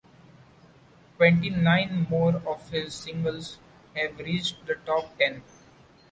Twenty-nine 1.17 2.07
more 2.09 2.37
of 2.47 2.67
his 2.71 2.95
singles 2.95 3.59
have 3.95 4.17
reached 4.17 4.65
the 4.65 4.73
top 4.83 5.15
ten. 5.19 5.43